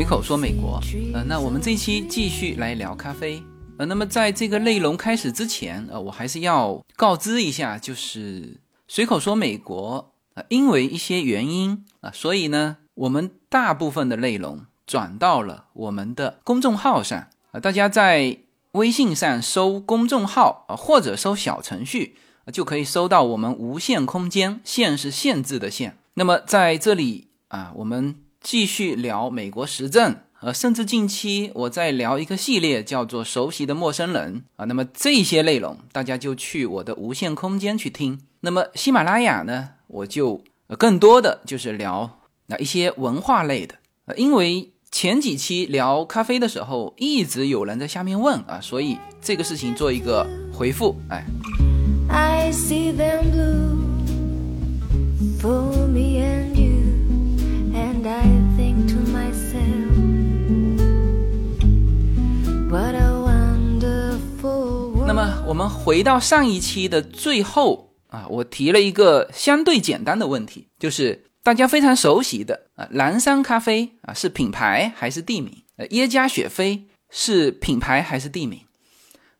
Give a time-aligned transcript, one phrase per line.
[0.00, 0.80] 随口说美国，
[1.12, 3.42] 呃，那我们这期继续来聊咖啡，
[3.76, 18.38] 呃，那么在这个内容开始之前，呃，我还是要告知一下，就是随口说美国，啊，因为一些原因啊，所以呢，我们大部分的内容转到了我们的公众号上，啊，大家在
[18.72, 22.16] 微信上搜公众号啊，或者搜小程序，
[22.50, 28.14] 就可以搜到我们无限空间，限是限制的限，那么在这里啊，我们。
[28.40, 34.64] 继续聊美国时政，呃，甚至近期我在聊一个系列，叫做《熟悉的陌生人》啊。
[34.64, 38.20] 那么这些内容，大家就去我的无限空间去听。
[38.40, 40.42] 那么喜马拉雅呢，我就
[40.78, 43.74] 更多的就是聊那一些文化类的。
[44.06, 50.96] 呃，因为前几期聊咖啡的时候，一直有人在下面问啊，所以这个事情做一个回复。
[51.10, 51.24] 哎。
[52.08, 53.30] I see them
[55.40, 55.79] blue
[65.06, 75.52] 那么我们回到上一期的最后啊，我提了一个相对简单的问题，就是大家非常熟悉的啊，蓝山咖啡啊是品牌还是地名？
[75.78, 78.60] 呃，耶加雪菲是品牌还是地名？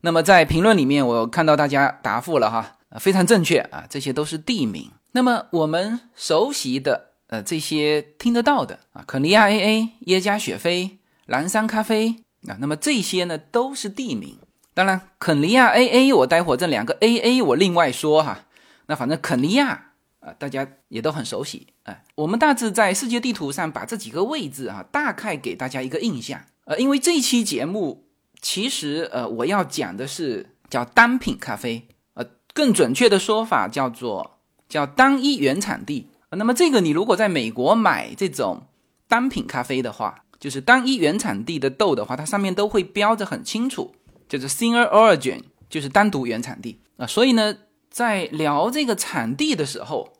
[0.01, 4.91] 那么在评论里面，我看到大家答复了哈，非常正确啊，这些都是地名。
[5.13, 14.37] 那么我们熟悉的呃这些听得到的啊，肯尼亚 AA、耶加雪菲、蓝山咖啡啊，那么这些呢都是地名。
[14.73, 18.45] 当然，肯尼亚 A A，我待会这两个 A A 我另外说哈。
[18.87, 22.03] 那反正肯尼亚啊，大家也都很熟悉哎。
[22.15, 26.41] 我们大致在世界地图上把这几个位置啊，大概给大家一个印象。
[26.65, 28.05] 呃，因为这期节目
[28.41, 36.07] 其实呃，我要讲的是叫单品咖啡，呃，更准确的说法叫做叫单一原产地。
[36.29, 38.63] 那么这个你如果在美国买这种
[39.09, 43.95] 单品咖啡的话，就是单一原产地的豆的话，它上面都会标着很清楚。
[44.27, 46.81] 就是 single origin，就是单独原产地。
[46.97, 47.55] 啊，所以呢，
[47.89, 50.13] 在聊这个产地的时候，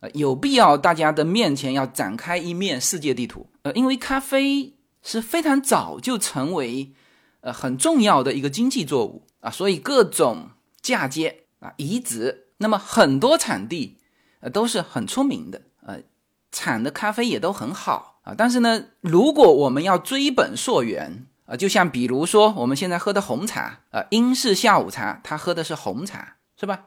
[0.00, 6.92] 呃，有必要大家的面前要展开一面世界地图，呃，因为咖啡是非常早就成为
[7.40, 9.26] 呃很重要的一个经济作物。
[9.40, 10.50] 啊，所以各种
[10.80, 13.96] 嫁接啊、移植，那么很多产地
[14.40, 15.98] 呃都是很出名的，呃，
[16.52, 18.15] 产的咖啡也都很好。
[18.26, 26.86] 啊，但是呢，如果我们要追本溯源，啊，就像比如说我们现在喝的红茶，啊，英式下午茶，它喝的是红茶，是吧？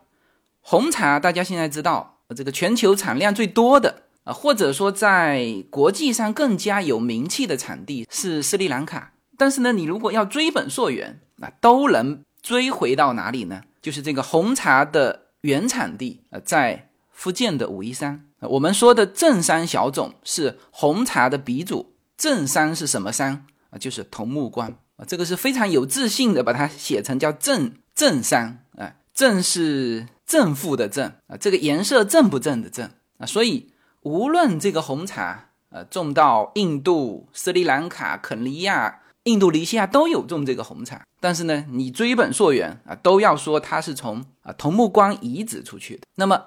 [0.59, 9.13] 红茶大家现在知道，这个全球产量最多的啊，或者说在国际上更加有名气的产地是斯里兰卡。
[9.37, 13.61] 但是呢，你如果要追本溯源，那都能追回到哪里呢？
[13.81, 16.88] 就是这个红茶的原产地啊，在
[17.19, 18.25] 福建的武夷山。
[18.39, 23.45] 我们说的正山小种是红茶的鼻祖，正山是什么山？
[23.71, 46.03] 啊，就是桐木关啊，这个是非常有自信的，把它写成叫正正山啊，正是正负的正啊，这个颜色正不正的正啊，所以无论这个红茶呃种到印度、斯里兰卡、肯尼亚、印度尼西亚都有种这个红茶，但是呢，你追本溯源啊，都要说它是从啊桐木关移植出去的。
[46.15, 46.45] 那么，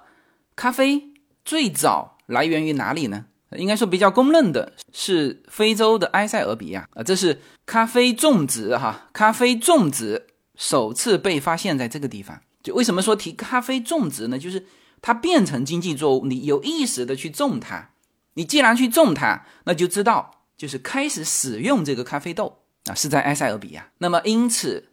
[0.55, 3.25] 咖啡最早来源于哪里呢？
[3.57, 10.25] 应该说比较公认的是非洲的埃塞俄比亚啊，这是咖啡种植哈，咖啡种植
[10.55, 12.41] 首次被发现在这个地方。
[12.63, 14.39] 就为什么说提咖啡种植呢？
[14.39, 14.65] 就是
[15.01, 17.89] 它变成经济作物，你有意识的去种它，
[18.33, 23.91] 你既然去种它，那就知道就是开始使用这个咖啡豆啊，是在埃塞俄比亚。
[23.99, 24.89] 那么因此，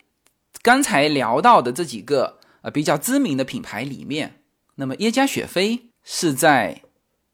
[0.60, 4.39] 刚才聊到的这几个呃比较知名的品牌里面，
[4.80, 6.80] 那么耶加雪菲是在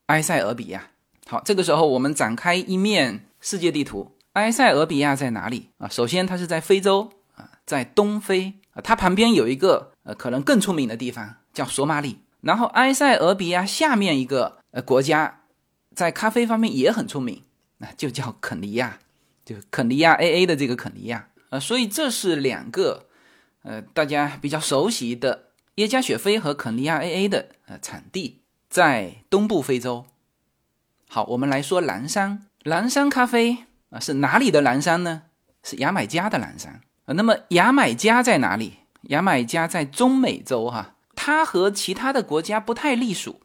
[0.07, 0.91] 埃塞俄比亚。
[1.27, 4.17] 好，这个时候我们展开一面世界地图。
[4.33, 5.87] 埃塞俄比亚在哪里啊？
[5.87, 8.81] 首先，它是在非洲啊，在东非啊。
[8.81, 12.19] 它旁边有一个呃，可能更出名的地方叫索马里。
[12.41, 15.43] 然后，埃塞俄比亚下面一个呃国家，
[15.95, 17.41] 在咖啡方面也很出名，
[17.77, 18.99] 那就叫肯尼亚，
[19.45, 23.07] 就肯尼亚 AA 的这个肯尼亚呃，所以这是两个
[23.63, 25.46] 呃大家比较熟悉的
[25.77, 30.05] 耶加雪菲和肯尼亚 AA 的呃产地，在东部非洲。
[31.07, 32.47] 好，我们来说蓝山。
[32.63, 33.59] 蓝山咖啡
[33.91, 35.23] 啊，是哪里的蓝山呢？
[35.61, 37.13] 是牙买加的蓝山啊。
[37.13, 38.79] 那么牙买加在哪里？
[39.03, 43.39] 牙买加在中美洲哈，它和其他的国家不太隶属，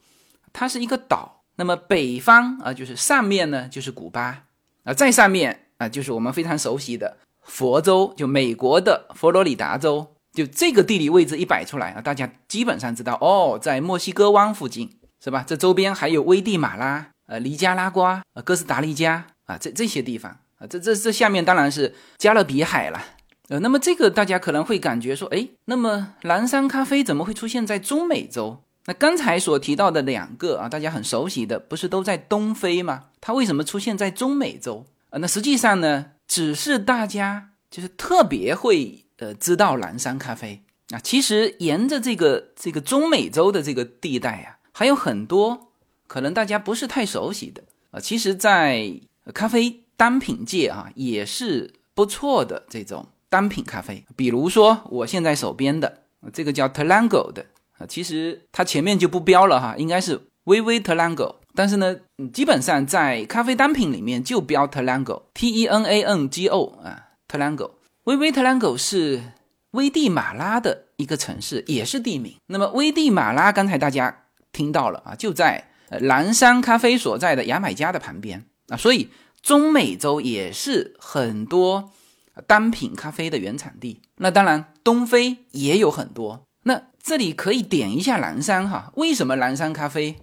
[0.55, 1.43] 它是一个岛。
[1.57, 4.45] 那么北方啊，就是上面呢就是古巴
[4.85, 10.12] 啊，再上面啊就是我们非常熟悉的佛州，就美国的佛罗里达州。
[10.33, 14.91] 就这个地理位置一摆出来啊，大家基本上知道哦，在墨西哥湾附近
[15.23, 15.45] 是吧？
[15.47, 17.09] 这周边还有危地马拉。
[17.27, 23.03] 呃，尼加拉瓜、呃，哥斯达黎加啊，这这些地方啊，这这这下面当然是加勒比海了。
[23.49, 28.63] 呃，那么这个大家可能会感觉说，哎，那么蓝山咖啡怎么会出现在中美洲？
[28.87, 33.05] 那刚才所提到的两个啊，大家很熟悉的，不是都在东非吗？
[33.21, 34.85] 它为什么出现在中美洲？
[35.11, 40.61] 啊，那实际上呢，只是大家就是特别会呃知道蓝山咖啡
[40.91, 40.99] 啊。
[40.99, 45.73] 其实沿着这个这个中美洲的这个地带啊，还有很多
[46.07, 48.01] 可能大家不是太熟悉的啊。
[48.01, 48.93] 其实，在
[49.33, 53.07] 咖啡单品界啊，也是不错的这种。
[53.33, 56.03] 单品咖啡，比如说我现在手边的
[56.35, 57.47] 这个叫 Talango 的
[57.79, 61.97] 啊，其实它前面就不标了哈，应该是微微 Talango，但是呢，
[62.31, 67.71] 基本上在咖啡单品里面就标 Talango，T E N A N G O 啊，Talango
[68.05, 69.23] 危危特兰狗是
[69.73, 72.35] 危地马拉的一个城市，也是地名。
[72.47, 79.11] 那么危地马拉刚才大家听到了啊，就在蓝山咖啡所在的牙买加的旁边啊，所以
[79.41, 81.93] 中美洲也是很多。
[82.47, 86.47] 单品咖啡的原产地，那当然东非也有很多。
[86.63, 90.17] 那这里可以点一下蓝山哈，为什么蓝山咖啡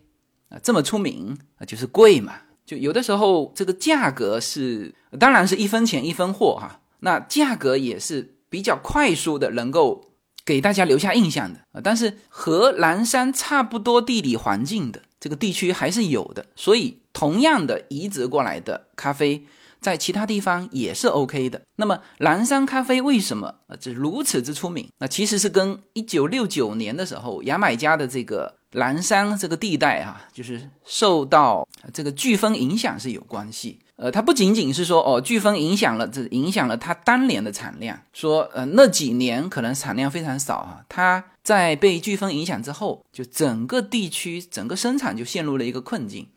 [0.49, 1.61] 啊这么出名啊？
[1.63, 2.33] 就是贵嘛，
[2.65, 6.81] 就有的时候这个价格是，当然是一分钱一分货哈。
[6.99, 10.11] 那价格也是比较快速的，能够
[10.45, 11.81] 给大家留下印象的啊。
[11.83, 19.45] 但是和蓝山差不多地理环境的这个地区还是有的，所以同样的移植过来的咖啡。
[19.81, 21.61] 在其他地方也是 OK 的。
[21.77, 24.85] 那么蓝山咖啡为什么呃这如此之出名？
[24.97, 33.79] 那其实是跟一九六九年的时候牙买加的这个蓝山这个地带啊，就是受到这个飓风影响是有关系。
[33.99, 40.85] 呃，它不仅仅是说哦飓风影响了这影响了它当年的产量，说呃那几年可能产量非常少啊。
[40.87, 46.27] 它在被飓风影响之后，就整个地区整个生产就陷入了一个困境。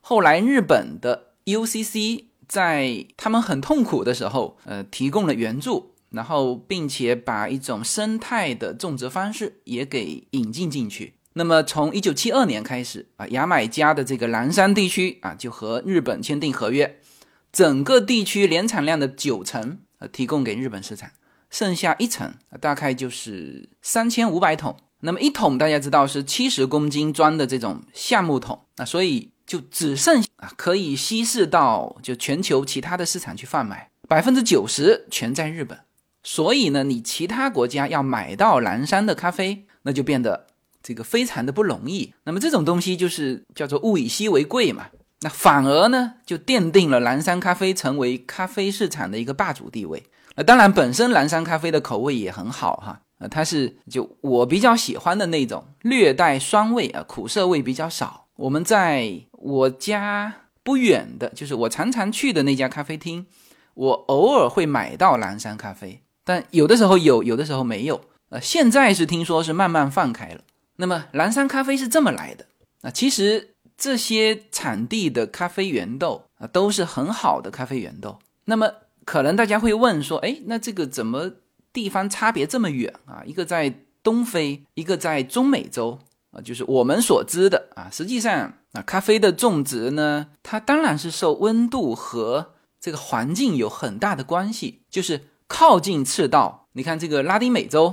[0.00, 2.26] 后来日本的 UCC。
[2.50, 11.14] 在他们很痛苦的时候，呃，提供了援助，然后并且把一种生态的种植方式也给引进进去。
[11.34, 17.00] 那么从一九七二年开始啊，牙买加的这个蓝山地区啊，就和日本签订合约，
[17.52, 21.10] 整个地区年产量的九成呃提供给日本市场，
[21.50, 24.76] 剩下一成大概就是三千五百桶。
[25.00, 29.30] 那么一桶大家知道是七十公斤装的这种橡木桶啊，所以。
[29.50, 35.76] 就只剩啊，可以稀释到就全球其他的市场去贩卖，百分之九十全在日本。
[36.22, 40.46] 所以呢，你其他国家要买到蓝山的咖啡，那就变得
[40.82, 42.12] 这个非常的不容易。
[42.24, 44.86] 那么这种东西就是叫做物以稀为贵嘛。
[45.22, 50.02] 那反而呢，就奠定了蓝山咖啡成为咖啡市场的一个霸主地位。
[50.34, 53.00] 那当然，本身蓝山咖啡的口味也很好哈。
[53.18, 58.28] 呃，它是就我比较喜欢的那种，略带酸味啊，苦涩味比较少。
[58.36, 63.26] 我们在我家不远的，就是我常常去的那家咖啡厅，
[63.74, 68.00] 我偶尔会买到蓝山咖啡，但有的时候有，有的时候没有。
[68.30, 70.40] 呃，现在是听说是慢慢放开了。
[70.80, 72.46] 那么蓝山咖啡是这么来的
[72.82, 72.90] 啊？
[72.90, 78.18] 其实这些产地的咖啡原豆啊，都是很好的咖啡原豆。
[78.46, 78.72] 那么
[79.04, 81.30] 可能大家会问说，哎，那这个怎么
[81.72, 83.22] 地方差别这么远啊？
[83.24, 85.98] 一个在东非，一个在中美洲。
[86.32, 94.82] 啊，就是我们所知的啊，实际上啊，咖啡的种植呢，它当然是受温度和这个环境有很大的关系。
[94.88, 97.92] 就是靠近赤道，你看这个拉丁美洲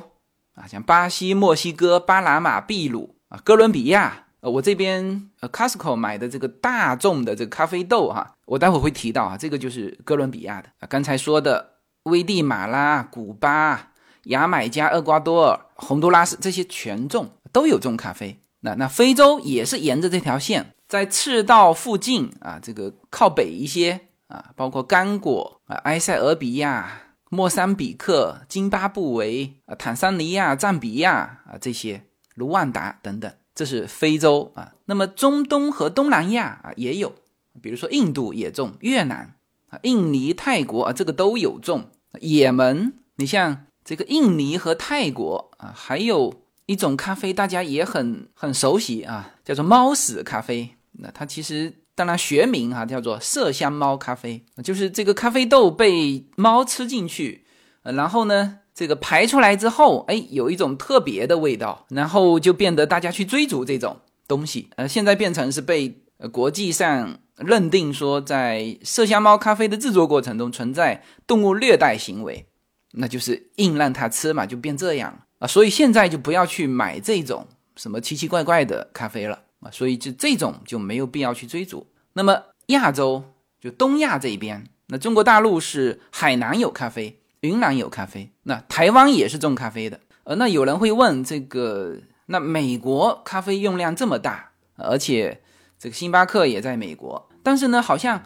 [0.58, 10.88] 啊，像巴西、墨西哥、巴拿马、秘鲁啊、哥伦比亚，呃，我这边呃，Costco 买的这个大众的这个咖啡豆哈，我待会会提到啊，这个就是哥伦比亚的啊。
[10.90, 13.92] 刚才说的危地马拉、古巴、
[14.24, 17.30] 牙买加、厄瓜多尔、洪都拉斯这些全种。
[17.54, 26.92] 都有这种咖啡，那那非洲也是沿着这条线，在赤道附近啊，这个靠北一些啊，包括刚果啊、埃塞俄比亚、
[27.30, 32.04] 莫桑比克、津巴布韦啊、坦桑尼亚、赞比亚啊这些，
[32.36, 34.74] 卢旺达等等，这是非洲啊。
[34.86, 37.14] 那么中东和东南亚啊也有，
[37.62, 39.36] 比如说印度也种，越南
[39.70, 46.42] 啊、印尼、泰国啊这个都有种，也门，你像这个印尼和泰国啊，还有。
[46.70, 50.70] 一种咖啡大家也很很熟悉啊，叫做猫屎咖啡。
[51.00, 57.44] 那它其实当然学名哈叫做麝香猫咖啡，就是这个咖啡豆被猫吃进去，
[57.82, 64.70] 然后呢这个排出来之后，哎有一种特别的味道，然后就变得大家去追逐这种东西。
[64.76, 72.46] 呃，现在变成是被国际上认定说在麝香猫咖啡的制作过程中存在动物虐待行为，
[72.92, 75.24] 那就是硬让它吃嘛，就变这样。
[75.40, 79.40] 啊，所以现在就不要去买这种什么奇奇怪怪的咖啡了
[79.72, 81.88] 所以就这种就没有必要去追逐。
[82.14, 83.24] 那么亚洲
[83.60, 90.00] 就东亚这边那中国大陆是海南有咖啡，云南有咖啡，那台湾也是种咖啡的。
[90.24, 91.98] 呃，那有人会问，这个
[92.28, 95.42] 那美国咖啡用量这么大，而且
[95.78, 98.24] 这个星巴克也在美国，但是呢，好像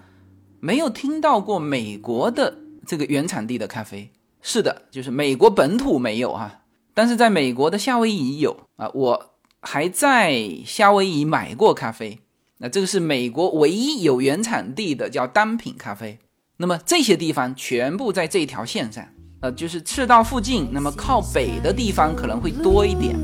[0.60, 4.12] 没有听到过美国的这个原产地的咖啡。
[4.42, 6.62] 是的，就是美国本土没有哈，
[6.94, 9.31] 但是在美国的夏威夷有啊，我
[9.62, 12.20] 还在夏威夷买过咖啡。
[12.58, 16.18] 那这个是美国唯一有原产地的叫单品咖啡。
[16.58, 19.06] 那么这些地方全部在这条线上。
[19.42, 23.16] 呃，就是赤道附近，那么靠北的地方可能会多一点。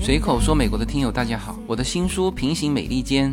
[0.00, 3.32] 随口说，美国的听友大家好，我的新书《平行美利坚》。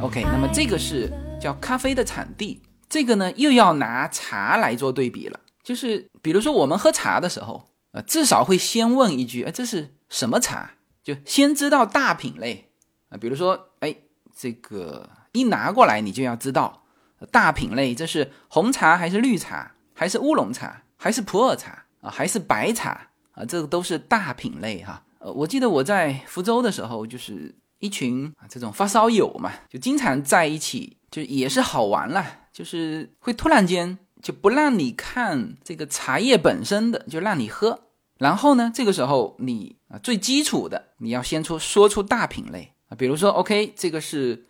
[0.00, 5.38] OK，那么这个是叫咖啡的产地，这个呢又要拿茶来做对比了。
[5.62, 10.70] 就是比如说我们喝茶的时候，呃，至少会先问一句，哎，这是什么茶？
[11.04, 12.70] 就先知道大品类
[13.10, 13.18] 啊。
[13.18, 13.94] 比如说，哎，
[14.34, 16.82] 这个一拿过来，你就要知道
[17.30, 23.44] 大品类，这是红茶还是绿茶，还是乌龙茶，还是普洱茶啊，还是白茶啊？
[23.44, 25.04] 这个都是大品类哈。
[25.18, 37.80] 呃，我记得我在福州的时候，就是一群啊这种发烧友嘛，就经常在一起，就也是好玩了，就是会突然间就不让你看这个茶叶本身的，就让你喝。
[38.18, 44.46] 然后呢，这个时候你啊最基础的，你要先出说出大品类啊，比如说 OK，这个是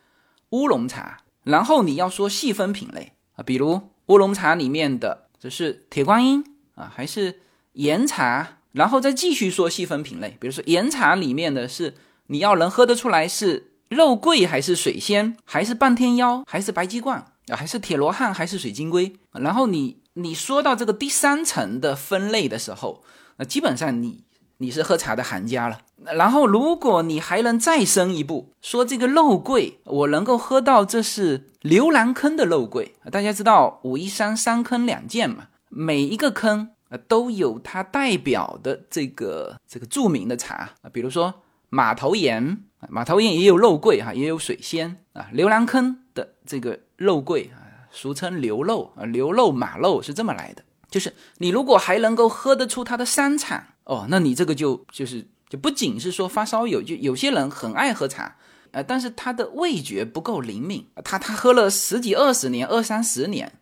[0.51, 6.45] 乌龙茶，然后你要说细分品类啊，比如乌龙茶里面的这是铁观音
[6.75, 7.41] 啊，还是
[7.73, 8.58] 岩茶。
[8.79, 11.95] 然后再继续说细分品类，比如说岩茶里面的是
[12.29, 17.19] 你要能喝得出来是肉桂还是水仙，还是半天妖，还是白鸡冠
[17.49, 19.13] 啊，还是铁罗汉，还是水晶龟。
[19.33, 23.03] 然后你你说到这个第三层的分类的时候，
[23.39, 24.23] 那基本上你
[24.59, 25.81] 你是喝茶的行家了。
[26.15, 32.95] 然后如果你还能再深一步，说这个肉桂，我能够喝到这是牛栏坑的肉桂。
[33.11, 36.71] 大家知道武夷山三坑两涧嘛，每一个坑。
[36.89, 45.29] 啊，都有它代表的这个这个著名的茶啊，比如说马头岩，马头岩也有肉桂哈，也有水仙啊。
[45.33, 50.65] 牛栏坑的这个肉桂啊，俗称牛肉啊，牛肉马肉是这么来的。
[50.91, 58.37] 就是你如果还能够喝得出它的山产哦，那你这个就就是就不仅是说发烧友，就有些人很爱喝茶，
[58.71, 63.61] 呃，但是他的味觉不够灵敏，他他喝了十几二十年、二三十年，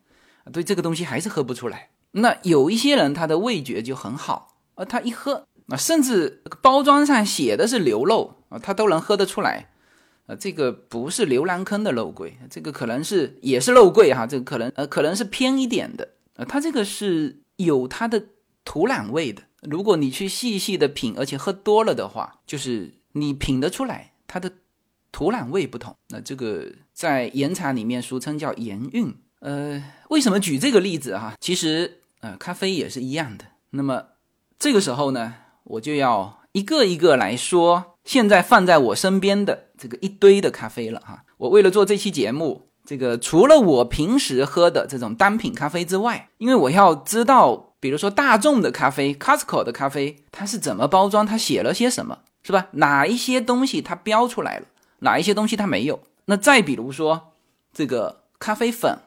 [0.53, 1.91] 对这个东西还是喝不出来。
[2.19, 9.69] 那有一些人他的味觉就很好，呃，他一喝啊，甚至包装上写的是牛肉啊，他都能喝得出来，
[10.25, 18.25] 呃，这个不是牛栏坑的肉桂，这个可能是也是肉桂哈，这个可能呃可能是偏一点的，呃，它这个是有它的
[18.65, 19.43] 土壤味的。
[19.61, 24.51] 如果你去细细的品，而且喝多了的话，就是你品得出来它的
[25.13, 25.95] 土壤味不同。
[26.09, 31.35] 那这个在岩茶里面俗称叫岩韵，呃，为什么举这个例子哈？
[31.39, 32.01] 其实。
[32.27, 33.45] 呃，咖啡也是一样的。
[33.71, 34.07] 那么
[34.59, 41.23] 这个时候呢，我就要一个一个来说，现在放在我身边的这个一堆的咖啡了哈。
[41.37, 52.67] 我为了做这期节目，这个除了我平时喝的这种单品咖啡之外，因为我要知道，比如说大众的咖啡，Costco 的咖啡，它是怎么包装，它写了些什么，是吧？
[52.73, 54.67] 哪一些东西它标出来了，
[55.01, 56.01] 哪一些东西它没有？
[56.25, 57.35] 那再比如说
[57.73, 58.99] 这个咖啡粉。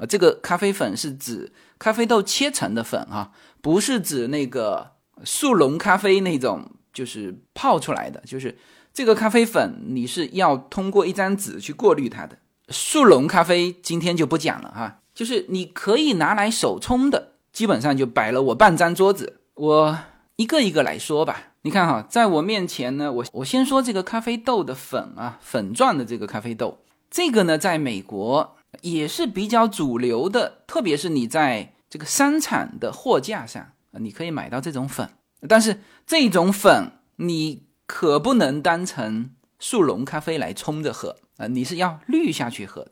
[0.00, 3.30] 啊，这个咖啡粉是指咖啡豆切成的粉啊，
[3.60, 4.92] 不是指那个
[5.24, 8.20] 速溶咖啡那种，就是泡出来的。
[8.26, 8.58] 就是
[8.92, 12.36] 这个咖啡粉，你是要通过一张纸去过滤它的。
[12.70, 19.98] 速溶咖啡今天就不讲了哈，就是你可以拿来手冲的，基本上就摆了我半张桌子，我
[20.36, 21.52] 一个一个来说吧。
[21.62, 26.78] 你看哈，在我面前呢，我我先说这个咖啡豆的粉啊，粉状的这个咖啡豆，
[27.10, 28.56] 这个呢，在美国。
[28.82, 35.10] 也是比较主流的，特别是你在这个商场的货架上你可以买到这种粉。
[35.48, 42.90] 但是这种粉你可不能当成速溶咖啡来冲着喝啊，你是要滤下去喝的。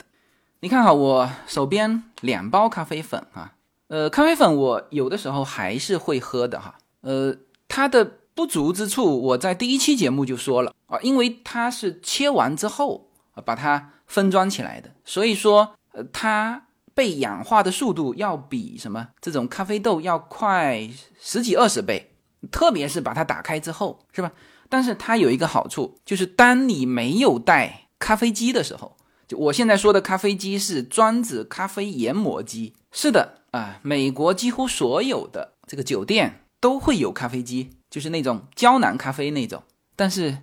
[0.60, 3.54] 你看哈，我手边两包咖啡粉啊，
[3.88, 6.78] 呃，咖啡粉我有的时候还是会喝的哈。
[7.02, 7.36] 呃，
[7.68, 13.10] 它的不足之处我在第一期节目就说了啊，因为它是切完之后
[13.42, 20.88] 把它分装起来的，所以说呃它被氧化的速度要比什么这种咖啡豆要快
[21.20, 22.14] 十几二十倍，
[22.50, 24.32] 特别是把它打开之后，是吧？
[24.68, 28.96] 但是它有一个好处，就是当你没有带咖啡机的时候，
[29.28, 32.74] 就我现在说的咖啡机是专指咖啡研磨机。
[32.90, 39.62] 是的啊，美国几乎所有的这个酒店都会有咖啡机，就是那种胶囊咖啡那种。
[39.94, 40.38] 但是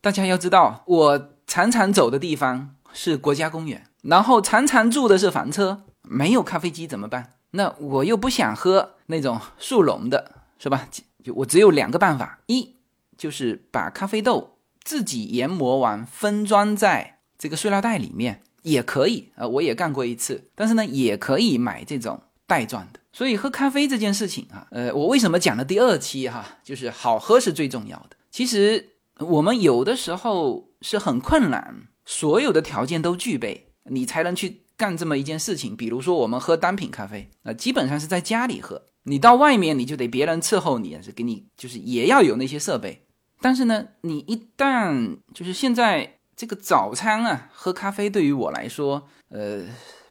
[0.00, 7.34] 大家要知道，我常常走的地方是国家公园，然后常常住的是房车，没有咖啡机怎么办？
[7.52, 10.88] 那我又不想喝那种速溶的，是吧？
[11.24, 12.76] 就我只有两个办法，一。
[13.16, 20.50] 就是把咖啡豆自己研磨完，分装在这个塑料袋里面也可以啊，我也干过一次。
[20.54, 23.00] 但是呢，也可以买这种袋装的。
[23.14, 28.16] 所以喝咖啡这件事情啊，呃，我为什么讲了第二期哈，就是好喝是最重要的。
[28.30, 35.76] 其实我们有的时候是很困难，所有的条件都具备，你才能去干这么一件事情。
[35.76, 43.02] 比如说我们喝单品咖啡，那基本上是在家里喝，你到外面你就得别人伺候你，是给你就是也要有那些设备。
[43.40, 49.62] 但是呢，你一旦就是现在这个早餐啊，喝咖啡对于我来说，呃，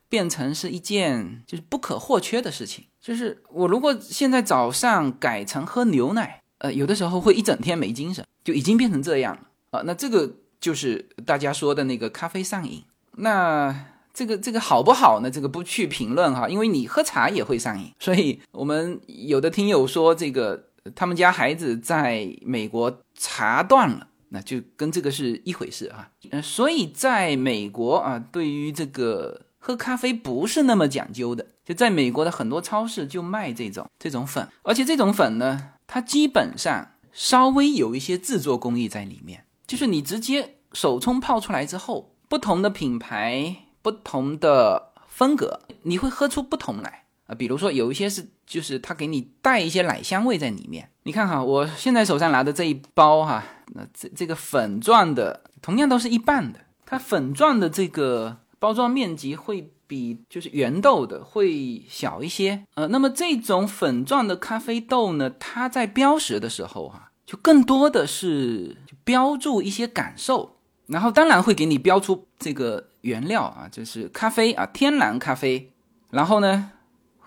[0.07, 2.85] 变成是一件就是不可或缺的事情。
[3.01, 9.41] 就是我如果现在早上改成喝牛奶，呃，有的时候会一整天没精神，就已经变成这样了
[9.71, 9.83] 啊。
[9.85, 10.31] 那这个
[10.65, 12.83] 就是大家说的那个咖啡上瘾。
[13.17, 15.29] 那这个这个好不好呢？
[15.29, 17.91] 这个不去评论哈，因为你喝茶也会上瘾。
[17.99, 20.69] 所以我们有的听友说这个。
[20.93, 26.11] 他们家孩子在美国茶断了，那就跟这个是一回事啊。
[26.29, 31.43] 嗯，所以在美国啊，对于这个喝咖啡不是那么讲究的。
[31.65, 47.05] 就在美国的很多超市就卖这种这种粉，而且这种粉呢，它基本上稍微有一些制作工艺在里面，就是你直接手冲泡出来之后，不同的品牌、不同的风格，你会喝出不同来。
[47.27, 50.91] 啊，比如说有一些是，就是它给你带一些奶香味在里面。
[51.03, 56.59] 你看哈，我现在手上拿的这一包哈，那这这个粉状的，同样都是一半的。
[56.85, 62.63] 它粉状的这个包装面积会比就是圆豆的会小一些。
[62.75, 70.54] 呃，那么这种粉状的咖啡豆呢，它在标识的时候哈，就更多的是标注一些感受，
[70.87, 75.71] 然后当然会给你标出这个原料啊，就是咖啡啊，天然咖啡，
[76.11, 76.71] 然后呢。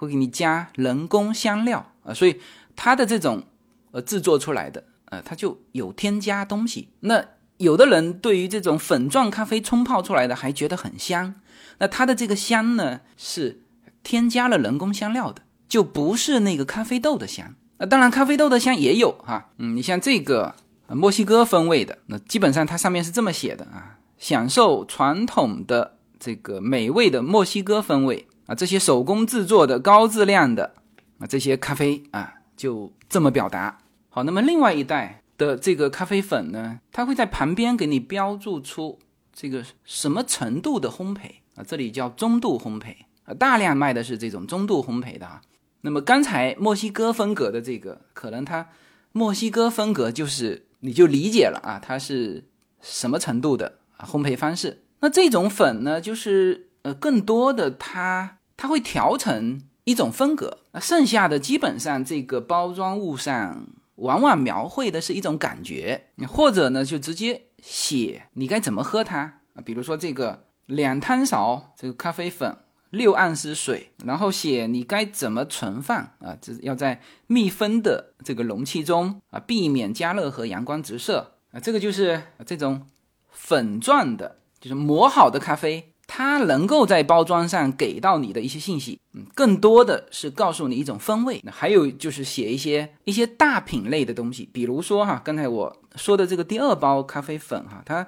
[0.00, 2.40] 会给你加人工香料啊，所以
[2.76, 3.42] 它的这种
[3.90, 6.90] 呃制作出来的呃，它就有添加东西。
[7.00, 7.24] 那
[7.56, 11.34] 有的人对于这种粉状咖啡冲泡出来的还觉得很香，
[11.78, 13.62] 那它的这个香呢是
[14.04, 17.56] 添加了人工香料的，就不是那个咖啡豆的香。
[17.78, 20.54] 那当然咖啡豆的香也有哈，嗯，你像这个
[20.94, 28.26] 墨西哥风味的，那基本上它上面是这么写的啊，享受传统的这个美味的墨西哥风味。
[28.46, 30.72] 啊，这些手工制作的高质量的
[31.18, 33.76] 啊，这些咖啡啊，就这么表达。
[34.08, 38.98] 好，那么另外一袋的这个咖啡粉呢，它会在旁边给你标注出
[39.34, 41.20] 这个什么程度的烘焙
[41.56, 45.42] 啊，这里叫中度烘焙啊，大量卖的是这种中度烘焙的啊。
[45.82, 48.66] 那么刚才墨西哥风格的这个，可能它
[49.12, 52.48] 墨西哥风格就是你就理解了啊，它是
[52.80, 54.84] 什么程度的啊烘焙方式。
[55.00, 58.36] 那这种粉呢，就是呃更多的它。
[58.60, 72.56] 它会调成一种风格，那剩下的基本上这个包装物上往往描绘的是一种感觉，或者呢就直接写你该怎么喝它啊，比如说这个两汤勺这个咖啡粉，
[72.90, 82.86] 六盎司水，然后写你该怎么存放啊，这要在密封的这个容器中啊，避免加热和阳光直射啊，这个就是这种
[83.30, 85.92] 粉状的，就是磨好的咖啡。
[86.10, 91.38] 它能够在包装上给到你的一些信息，嗯，更多的是告诉你一种风味。
[91.44, 98.06] 那还有就是写一些一些大品类的东西，比如说哈，刚才我说的这个第二包咖啡粉哈，它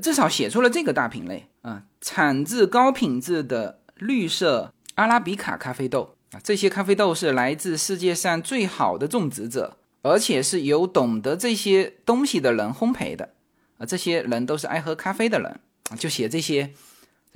[0.00, 13.30] 至少写出了这个大品类啊，产自高品质的绿色阿拉比卡咖啡豆啊，这些咖啡豆是来自世界上最好的种植者，而且是由懂得这些东西的人烘焙的
[13.78, 15.60] 啊，这些人都是爱喝咖啡的人
[15.90, 16.72] 啊，就写这些。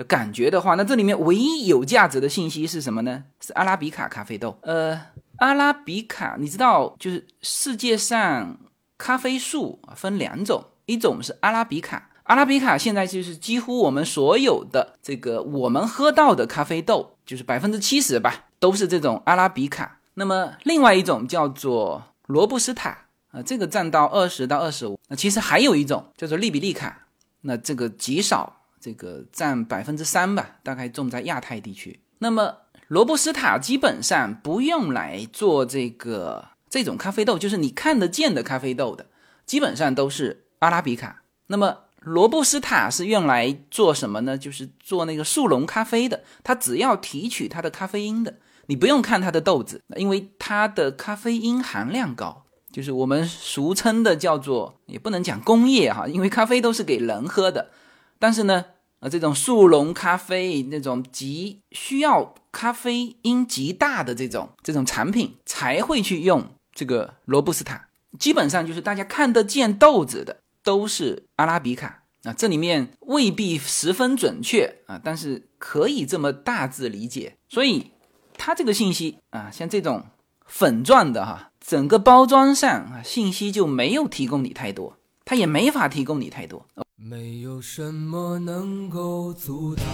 [0.07, 3.25] 感觉的话，那这里面唯一有价值的信息是什么呢？
[3.41, 4.59] 是阿拉比卡咖啡豆。
[4.61, 5.01] 呃，
[5.39, 8.59] 阿拉比卡，你知道，就是世界上
[8.99, 20.01] 咖啡树分两种，一种是阿拉比卡，阿拉比卡现在就是几乎我们所有的这个我们喝到的咖啡豆，就是百分之七十吧，都是这种阿拉比卡。
[20.15, 24.99] 那么另外一种叫做罗布斯塔啊，这个占到二十到二十五。
[25.09, 27.07] 那其实还有一种叫做利比利卡，
[27.43, 32.01] 那这个极少，这个占百分之三吧，大概种在亚太地区。
[32.19, 32.57] 那么
[32.89, 39.07] 罗布斯塔基本上不用来做这个这种咖啡豆，就是你看得见的咖啡豆的，
[39.45, 41.23] 基本上都是阿拉比卡。
[41.49, 44.39] 那么罗布斯塔是用来做什么呢？
[44.39, 48.33] 就是做那个速溶咖啡的，它只要提取它的咖啡因的，
[48.67, 57.71] 你不用看它的豆子，因为它的咖啡因含量高，就是我们俗称的叫做，也不能讲工业哈，因为咖啡都是给人喝的，
[58.19, 58.67] 但是呢。
[58.99, 66.43] 啊，这种速溶咖啡那种极需要咖啡因极大的这种这种产品才会去用
[66.73, 67.89] 这个罗布斯塔，
[68.19, 77.37] 基本上就是大家看得见豆子的都是阿拉比卡啊，这里面未必十分准确啊，但是可以这么大致理解。
[77.49, 77.93] 所以
[78.37, 80.03] 它这个信息啊，像这种
[80.45, 86.67] 粉状的哈，整个包装上啊信息就没有提供你太多，它也没法提供你太多。
[86.97, 89.85] 没有什么能够阻挡，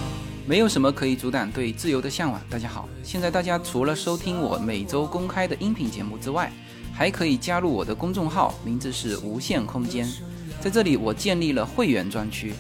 [0.46, 2.40] 没有什么可以阻挡对自由的向往。
[2.48, 6.50] 大家好，现在大家除了收听我每周公开的音频节目之外，
[6.94, 10.08] 还可以加入我的公众号，名字是无限空间。
[10.62, 12.52] 在这里，我建立了会员专区，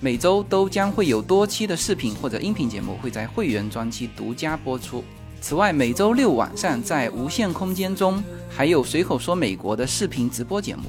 [0.00, 5.04] 每周都将会有多期的视频或者音频节目会在会员专区独家播出。
[5.42, 10.84] 此外，每周六晚上在无限空间中还有随口说美国的视频直播节目，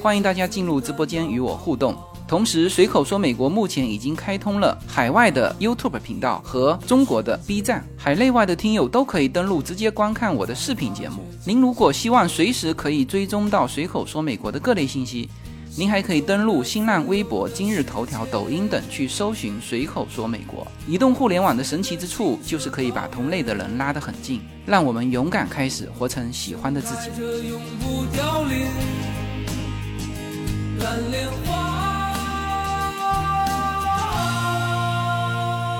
[0.00, 1.94] 欢迎大家进入直播间与我互动。
[2.26, 11.22] 同时，随口说美国目前已经开通了海外的 YouTube 频道和中国的 B 站，海内外的听友都可以登录直接观看我的视频节目。
[11.44, 15.28] 您如果希望随时可以追踪到随口说美国的各类信息，
[15.76, 20.64] 您还可以登录新浪微博、今日头条、抖音等去搜寻随口说美国。
[20.86, 27.10] 移动互联网的神奇之处就是可以把同类的人拉得很近，让我们勇敢开始，活成喜欢的自己。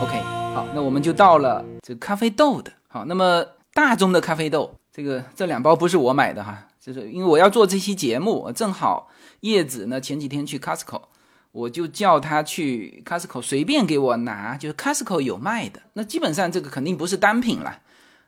[0.03, 0.21] OK，
[0.57, 2.73] 好，那我们就到了这咖啡豆的。
[2.89, 11.03] 好，那么大宗的咖啡豆，这个这两包不是我买的哈，就是因为我要做这期节目，正好叶子呢前几天去 Costco，
[11.51, 15.83] 我就叫他去 Costco 随便给我拿，就是 Costco 有卖的。
[15.95, 17.81] 那基本上这个肯定不是单品了。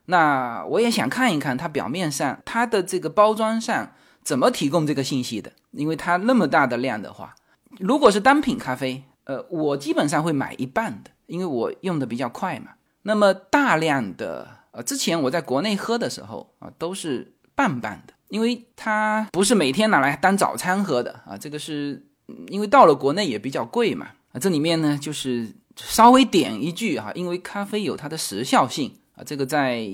[0.07, 3.93] 那我也想看一看它表面上它的这个包装上
[4.25, 7.37] 怎么提供这个信息的，因为它那么大的量的话，
[7.79, 11.11] 如果是单品咖啡，呃，我基本上会买一半的。
[11.27, 21.35] 因为我用的比较快嘛，那么大量的呃，之前我在国内喝的时候啊，都是半半的，因为它不是每天拿来当早餐喝的啊。
[21.39, 22.07] 这个是
[22.49, 24.39] 因为到了国内也比较贵嘛啊。
[24.39, 29.89] 这里面呢，就是稍微点一句哈，因为咖啡有它的时效性啊，这个在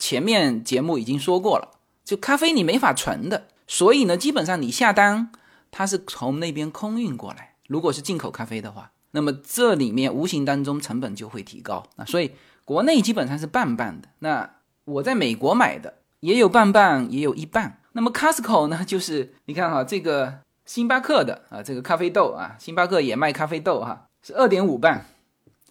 [0.00, 5.30] 前面节目已经说过了，就咖啡你没法存的，所以呢，基本上你下单
[5.70, 8.90] 它是从那边空运过来，如果是进口咖啡的话。
[9.14, 12.30] 那么这里面无形当中成本就会提高啊，所以
[12.64, 14.08] 国内基本上是半半的。
[14.20, 14.48] 那
[14.84, 17.78] 我在美国买的也有半半，也有一半。
[17.92, 25.02] 那么 Costco 呢，就是你看哈，这个星巴克的啊，这个咖啡豆啊，星巴克也卖咖啡豆哈，是二点五磅。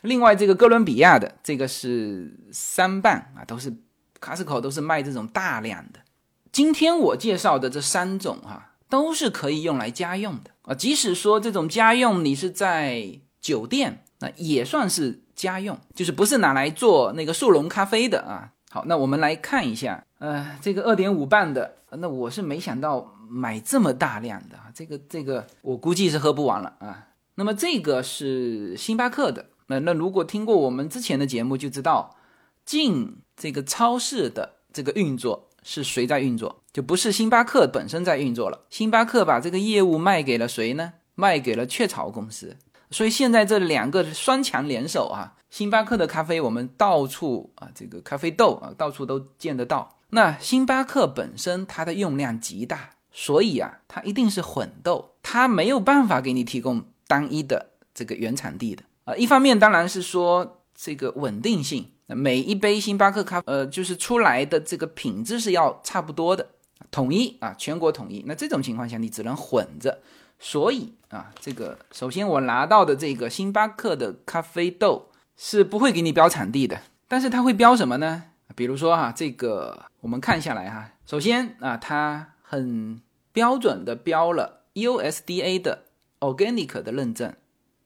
[0.02, 3.74] 另外这个哥伦比亚的这个是三磅啊，都是
[4.20, 6.00] Costco 都是卖这种大量的。
[6.52, 18.54] 今天我介绍的这三种哈，都是可以用来家用的啊，即使说这种家用你是在酒店那也算是家用，就是不是拿来做那个速溶咖啡的啊。
[18.70, 27.08] 好，那我们来看一下，呃，这个二点五磅的，那我是没想到买这么大量的啊，这个这个我估计是喝不完了啊。
[27.36, 32.16] 那么这个是星巴克的，那那如果听过我们之前的节目就知道，
[32.64, 38.66] 进这个超市的这个运作是谁在运作，就不是星巴克本身在运作了。
[38.70, 40.94] 星巴克把这个业务卖给了谁呢？
[41.16, 42.56] 卖给了雀巢公司。
[42.92, 49.98] 所以现在这两个双强联手啊，星巴克的咖啡我们到处啊，这个咖啡豆啊到处都见得到。
[50.10, 59.16] 那星巴克本身它的用量极大，所以啊，它一定是混豆，它没有办法给你提供单一的这个原产地的啊。
[59.16, 66.46] 一方面当然是说这个稳定性，每一杯星巴克咖呃就是出来的这个品质是要差不多的，
[66.92, 68.22] 统一啊，全国统一。
[68.28, 70.02] 那这种情况下你只能混着。
[70.44, 78.24] 所以啊，这个首先我拿到的这个星巴克的咖啡豆是不会给你标产地的，但是它会标什么呢？
[78.56, 83.00] 比如说哈，这个我们看下来哈，首先啊，它很
[83.32, 85.84] 标准的标了 USDA 的
[86.20, 87.32] organic 的认证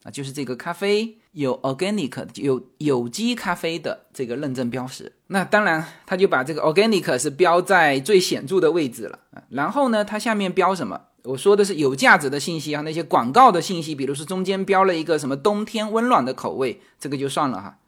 [0.04, 5.12] 啊，就是这个咖啡有 organic 有有机咖啡的这个认证标识。
[5.28, 9.20] 那当然，它就把这个 organic 是标在最显著的位置了。
[9.50, 11.02] 然后呢，它下面标什么？
[11.25, 17.79] 我说的是有价值的信息啊，那些广告的信息，比如是中间标了一个什么冬天温暖的口味，这个就算了哈。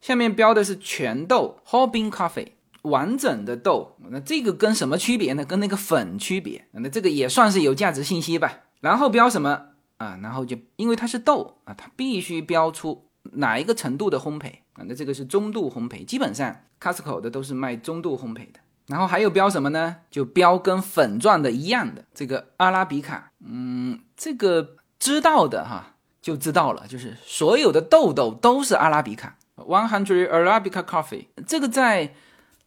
[0.00, 2.48] 下面标的是全豆 whole bean coffee。
[2.82, 5.44] 完整的豆，那这个跟什么区别呢？
[5.44, 8.60] 跟那个粉区别，那这个也算是有价值信息吧。
[8.80, 9.60] 然后标什么
[9.96, 10.18] 啊？
[10.22, 14.84] 然后就因为它是豆啊，它必须标出哪一个程度的烘焙啊？
[14.86, 18.60] 那这个是中度烘焙，基本上 Costco 的都是卖中度烘焙的。
[18.88, 19.96] 然后还有标什么呢？
[20.10, 32.14] 就标跟粉状的一样的这个阿拉比卡，嗯，这个知道的哈就知道了，就是所有的豆豆都是阿拉比卡，One Hundred Arabica Coffee，这个在。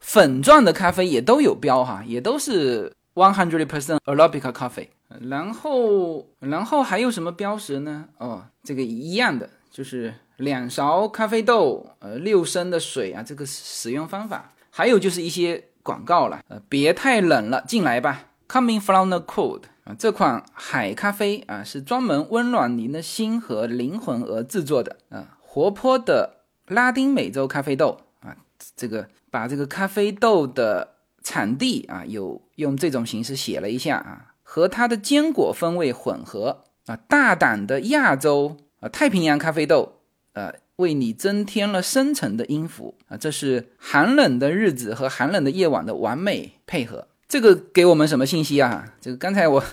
[0.04, 4.88] 粉状的咖啡也都有标哈，也都是 one hundred percent Arabica coffee。
[5.30, 8.08] 然后，然后还有什么标识呢？
[8.18, 14.52] 哦，这个一样的，就是两勺咖啡豆，呃，六升的水啊，这个使用方法。
[14.72, 28.38] 还有就是一些广告了，呃，别太冷了，进来吧，coming from the cold 啊，这款海咖啡啊，是专门温暖您的心和灵魂而制作的啊，活泼的拉丁美洲咖啡豆啊，
[28.76, 29.08] 这个。
[29.32, 40.02] 把这个咖啡豆的产地啊，有用这种形式写了一下啊，和它的坚果风味混合啊，大胆的亚洲啊太平洋咖啡豆，
[40.34, 47.08] 呃，为你增添了深沉的音符啊，这是寒冷的日子和寒冷的夜晚的完美配合。
[47.30, 48.94] 这个给我们什么信息啊？
[49.00, 49.64] 这个刚才我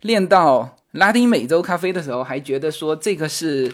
[0.00, 3.72] 练到拉丁美洲咖啡的时候，还觉得说这个是，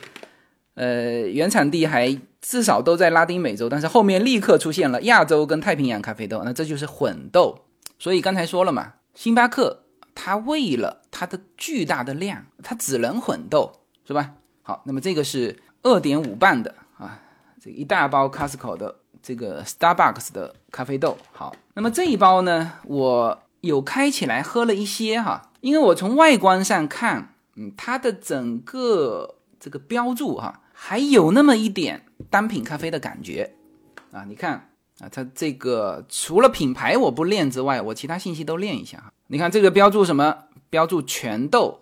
[0.74, 2.20] 呃，原产地还。
[2.42, 7.66] 至少都在拉丁美洲，但是后面立刻出现了亚洲跟太平洋咖啡豆，那这就是混豆。
[7.98, 9.82] 所以刚才说了嘛，星巴克
[10.14, 14.30] 它为了它的巨大的量，它只能混豆，是吧？
[14.62, 17.20] 好，那么这个是二点五磅的啊，
[17.60, 21.16] 这一大包 Costco 的这个 Starbucks 的咖啡豆。
[21.32, 30.62] 好，那么这一包呢，我有开起来喝了一些哈，因为我从外观上看，嗯，它的整个这个标注哈。
[30.82, 33.52] 还有那么一点单品咖啡的感觉
[34.12, 34.24] 啊！
[34.26, 39.12] 你看啊，它这个除了品牌我不练之外，我其他信息都练一下哈。
[39.26, 40.44] 你看这个标注什么？
[40.70, 41.80] 标注全豆，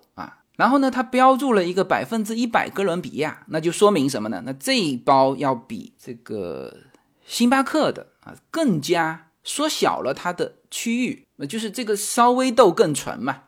[0.58, 4.42] 然后呢，它标注了一个百分之一百哥伦比亚，那就说明什么呢？
[4.44, 6.76] 那这一包要比这个
[7.24, 13.44] 星巴克的啊更加缩小了它的区域，那就是这个稍微豆更纯嘛，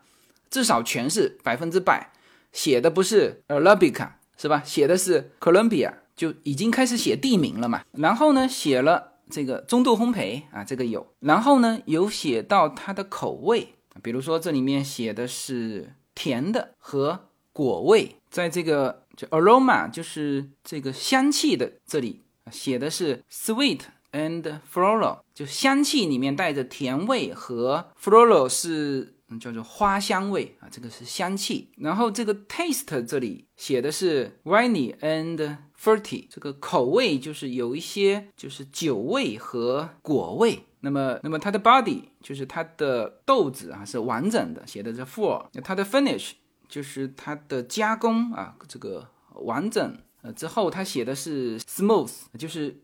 [0.49, 2.11] 至少全是百分之百，
[2.51, 4.13] 写的不是 Arabica。
[4.37, 4.63] 是吧？
[4.65, 7.83] 写的是 Colombia，就已经开始写地名了嘛。
[7.91, 11.13] 然后呢，写了这个中度烘焙啊，这个有。
[11.19, 29.15] 然后呢，有写到它的口味，比如说这里面写的是甜的和果味，在这个就 aroma 就是这个香气的这里写的是 sweet and floral，就香气里面带着甜味和 floral 是。
[29.39, 31.69] 叫做花香味啊，这个是香气。
[31.77, 40.65] 然后这个 taste 这里写的是 winey and fruity，这个口味就是有一些就是酒味和果味。
[40.81, 45.45] 那么，那么它的 body 就是它的豆子啊是完整的，写的是 full。
[45.63, 46.31] 它的 finish
[46.67, 49.97] 就是它的加工啊，这个完整。
[50.21, 52.81] 呃，之后它写的是 smooth，就是。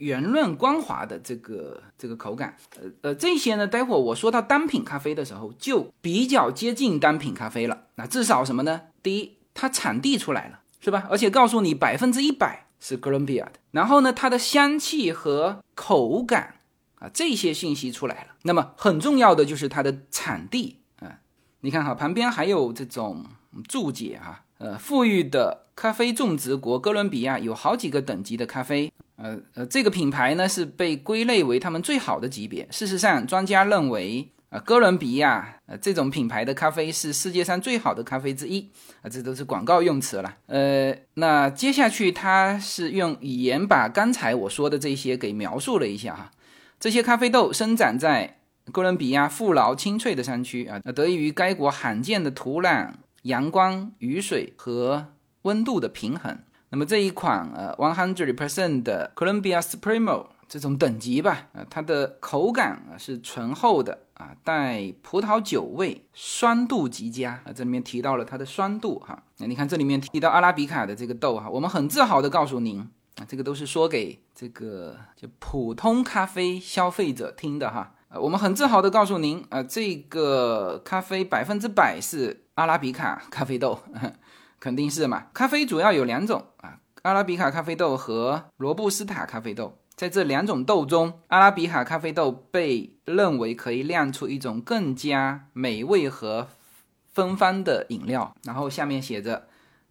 [0.00, 7.82] 圆润光滑的这个这个口感，呃呃，这些呢，待会我说到单品咖啡的时候，就比较接近单品咖啡了。
[7.96, 8.80] 那至少什么呢？
[9.02, 11.06] 第一，它产地出来了，是吧？
[11.10, 13.60] 而且告诉你百分之一百是哥伦比亚的。
[13.72, 16.54] 然后呢，它的香气和口感
[17.00, 18.34] 啊，这些信息出来了。
[18.42, 21.18] 那么很重要的就是它的产地啊，
[21.62, 23.24] 你看哈，旁边还有这种
[23.66, 28.92] 注解哈，呃，富裕的咖啡种植国哥伦比亚有好几个等级的咖啡。
[29.16, 32.66] 呃呃，这个品牌呢是被归类为他们最好的级别。
[32.70, 38.70] 事实上，专家认为，啊，哥伦比亚呃这种品牌的咖啡是世界上最好的咖啡之一。
[39.02, 40.36] 啊，这都是广告用词了。
[40.46, 46.30] 呃，那接下去他是用语言把刚才我说的这些给描述了一下哈。
[46.80, 48.38] 这些咖啡豆生长在
[48.72, 52.92] 哥伦比亚富饶青翠的山区啊，得益于该国罕见的土壤、
[53.24, 55.08] 阳光、雨水和
[55.42, 56.38] 温度的平衡。
[56.70, 67.52] 那么这一款呃，one hundred percent 的 Columbia Supremo 这种等级吧，啊，它的口感啊是醇厚的啊，带葡萄酒味，酸度极佳啊。
[67.54, 72.78] 这里面提到了它的酸度哈，那你看这里面提到阿拉比卡的这个豆哈，我们很自豪的告诉您
[73.16, 83.78] 啊，这个都是说给这个就普通咖啡消费者听的哈，呃，我们很自豪的告诉您啊，这个咖啡百分之百是阿拉比卡咖啡豆。
[84.58, 85.26] 肯定是嘛。
[85.34, 89.76] 咖啡主要有两种啊，阿拉比卡咖啡豆和罗布斯塔咖啡豆。
[89.94, 96.48] 在这两种豆中，阿拉比卡咖啡豆被认为可以酿出一种更加美味和
[97.12, 98.34] 芬芳的饮料。
[98.44, 99.46] 然后下面写着，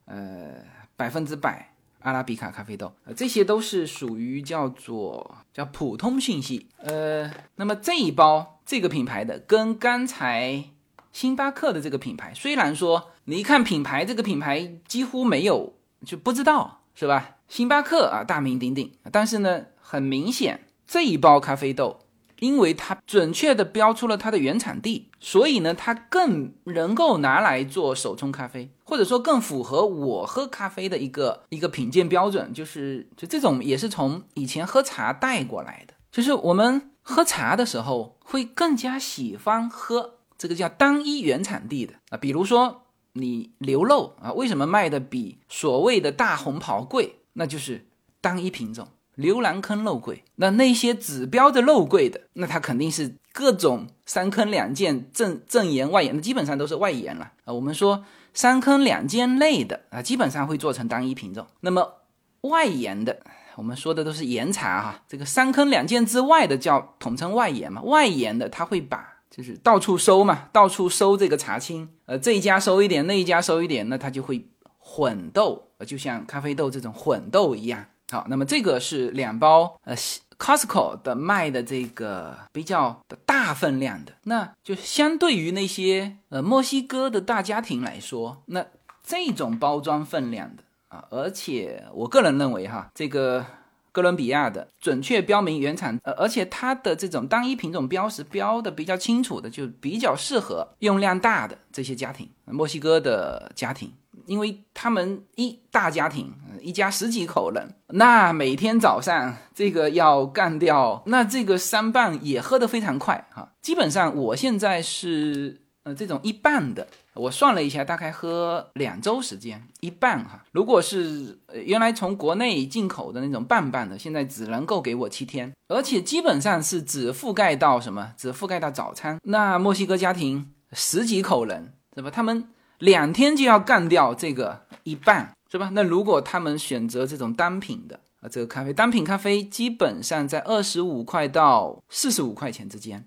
[0.05, 0.63] 呃，
[0.95, 1.68] 百分之百
[2.01, 6.67] 阿拉比卡咖啡豆，呃，这些都是属于叫做叫普通信息。
[6.77, 10.65] 呃，那么这一包这个品牌的跟刚才
[11.11, 17.37] 星巴克的这个品牌，虽然说你一看品牌，这个品牌几乎没有就不知道是吧？
[17.47, 19.65] 星巴克啊，大名鼎鼎，但是呢。
[19.91, 22.01] 很明显，这一包咖啡豆，
[22.39, 47.15] 因为它准确的标出了它的原产地，所以呢，它更能够拿来做手冲咖啡，或者说更符合我喝咖啡的一个一个品鉴标准，就是就这种也是从以前喝茶带过来的，就是我们喝茶的时候会更加喜欢喝这个叫单一原产地的啊，比如说你牛肉啊，为什么卖的比所谓的大红袍贵？
[47.33, 47.87] 那就是
[48.21, 48.87] 单一品种。
[49.19, 57.53] 牛栏坑肉桂，那那些指标的肉桂的，那它肯定是各种三坑两涧正正岩外岩，那基本上都是外岩了啊。
[57.53, 61.45] 我们说三坑两涧内的啊，基本上会做成单一品种。
[61.59, 61.95] 那么
[62.41, 63.19] 外岩的，
[63.55, 65.03] 我们说的都是岩茶哈。
[65.07, 67.81] 这个三坑两涧之外的叫统称外岩嘛。
[67.81, 77.85] 外岩的他会把就是到处收嘛，到处收这个茶青，呃，这一家收一点，那一家收一点，那它就会混豆，就像咖啡豆这种混豆一样。
[78.11, 79.95] 好，那么这个是两包，呃
[80.39, 88.65] ，Costco 的卖的这个比较的大分量的，那就相对于那些呃墨西哥的大家庭来说，那
[89.03, 93.45] 这种包装分量的啊，而且我个人认为哈，这个
[93.91, 103.93] 哥伦比亚的准确标明原产，呃，而且它的这种单一品种标识标的比较清楚的，就比较适合用量大的这些家庭，墨西哥的家庭。
[104.29, 113.51] 因为他们一大家庭，一家十几口人，那每天早上这个要干掉，那这个三半也喝得非常快哈。
[113.59, 120.45] 基本上我现在是呃这种一半的，我算了一下，大概喝两周时间一半哈。
[120.51, 129.19] 如果是原来从国内进口的那种半半的，现在只能够给我七天，而且基本上是只覆盖到什么，只覆盖到早餐。
[129.23, 132.11] 那墨西哥家庭十几口人是吧？
[132.11, 132.47] 他们。
[132.79, 135.69] 两天就要干掉这个一半，是吧？
[135.73, 143.05] 那如果他们选择这种单品的啊，这个咖啡单品咖啡基本上在二十五块到四十五块钱之间，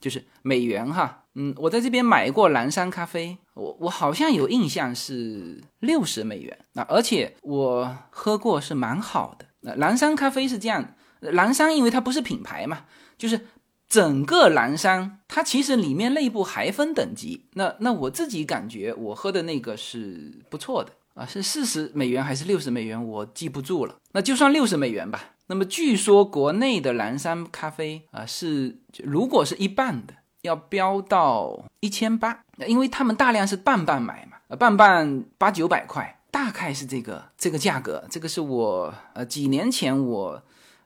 [0.00, 1.24] 就是美元哈。
[1.34, 6.58] 嗯，我在这边买过蓝山咖啡，我我好像有印象是六十美元。
[6.74, 9.46] 那而且我喝过是蛮好的。
[9.60, 12.84] 那蓝山咖啡是这样，蓝山因为它不是品牌嘛，
[13.16, 13.46] 就是。
[13.88, 17.46] 整个蓝山，它其实里面内部还分等级。
[17.54, 23.96] 那那我自己感觉，我喝的那个是不错的啊，是四十美元还是六十美元，我记不住了。
[24.12, 25.30] 那就算六十美元吧。
[25.46, 38.04] 那么据说国内的蓝山咖啡啊，是如果是一半的，要标到一千八，因为他们大量是半半买嘛，呃，半半八九百块，大概是这个这个价格。
[38.10, 40.42] 这个是我呃几年前我。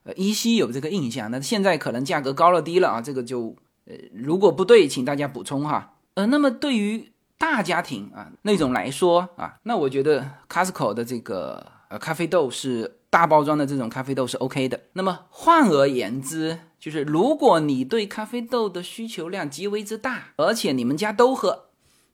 [0.08, 3.52] 呃，依稀有这个印象，那现在可能价格高了低了啊，这个就
[3.86, 5.94] 呃，如果不对，请大家补充哈。
[6.14, 14.80] 呃，那么对于大家庭啊那种来说啊，那我觉得 Costco 的这个呃咖啡豆是大包装的这种咖啡豆是 OK 的。
[14.92, 21.66] 那么换而言之，就是如果你对咖啡豆的需求量极为之大，而且你们家都喝，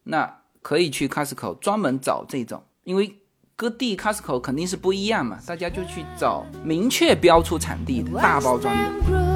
[0.05, 3.19] 那可以去 Costco 专门找这种，因为。
[3.55, 9.32] 各地 Costco 肯定是不一样嘛，大家就去找明确标出产地的大包装的。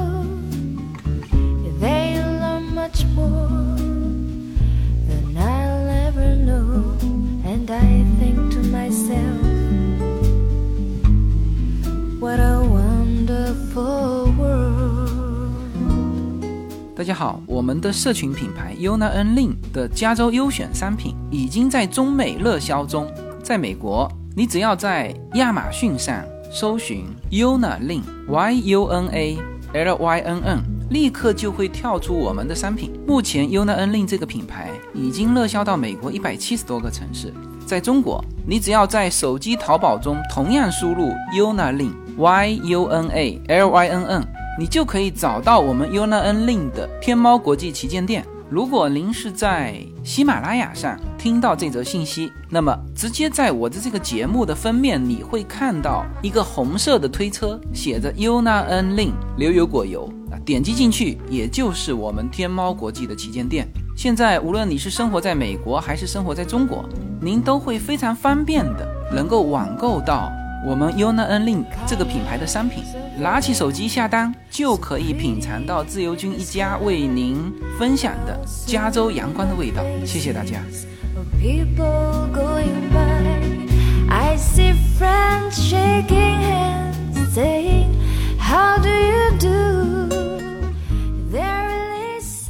[16.95, 23.07] 大家好，我们的社群品牌 Yuna N Lin 的加州优选商品已经在中美热销中。
[23.41, 29.37] 在美国，你只要在亚马逊上搜寻 Yuna Lin Y U N A
[29.73, 32.91] L Y N N，立刻就会跳出我们的商品。
[33.05, 37.33] 目前 Yuna N Lin 这个品牌已经热销到美国一百七十多个城市。
[37.65, 44.27] 在中国，你只要在手机淘宝中同样输入 Yuna Lin Y U N A L Y N N，
[44.57, 48.25] 你就可以找到我们 Yuna N Lin 的天猫国际旗舰店。
[48.49, 49.75] 如果您是在
[50.05, 60.09] 喜马拉雅上听到这则信息，那么直接在我的这个节目的封面，你会看到一个红色的推车，写着 Yuna N Lin 牛油果油，
[60.45, 63.67] 点击进去，也就是我们天猫国际的旗舰店。
[63.95, 66.87] 现在无论你是生活在美国还是生活在中国，
[67.21, 70.31] 您都会非常方便的能够网购到
[70.65, 72.83] 我们 Yuna N Link 这个品牌的商品，
[73.19, 79.83] 拿起手机下单就可以品尝到自由军一家为您分享的加州阳光的味道。
[80.05, 80.61] 谢谢大家。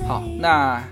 [0.07, 0.83] 好，那。